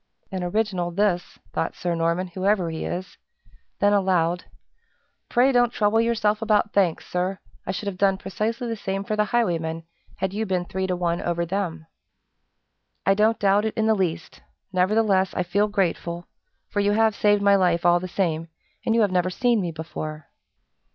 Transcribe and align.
"An 0.31 0.43
original, 0.43 0.89
this," 0.89 1.37
thought 1.53 1.75
Sir 1.75 1.93
Norman, 1.93 2.25
"whoever 2.29 2.71
he 2.71 2.85
is." 2.85 3.19
Then 3.79 3.93
aloud: 3.93 4.45
"Pray 5.29 5.51
don't 5.51 5.71
trouble 5.71 6.01
yourself 6.01 6.41
about 6.41 6.73
thanks, 6.73 7.05
sir, 7.07 7.37
I 7.67 7.71
should 7.71 7.85
have 7.85 7.99
dome 7.99 8.17
precisely 8.17 8.67
the 8.67 8.75
same 8.75 9.03
for 9.03 9.15
the 9.15 9.25
highwaymen, 9.25 9.83
had 10.15 10.33
you 10.33 10.47
been 10.47 10.65
three 10.65 10.87
to 10.87 10.95
one 10.95 11.21
over 11.21 11.45
them." 11.45 11.85
"I 13.05 13.13
don't 13.13 13.37
doubt 13.37 13.63
it 13.63 13.77
in 13.77 13.85
the 13.85 13.93
least; 13.93 14.41
nevertheless 14.73 15.35
I 15.35 15.43
feel 15.43 15.67
grateful, 15.67 16.27
for 16.67 16.79
you 16.79 16.93
have 16.93 17.13
saved 17.15 17.43
my 17.43 17.55
life 17.55 17.85
all 17.85 17.99
the 17.99 18.07
same, 18.07 18.47
and 18.83 18.95
you 18.95 19.01
have 19.01 19.11
never 19.11 19.29
seen 19.29 19.61
me 19.61 19.71
before." 19.71 20.29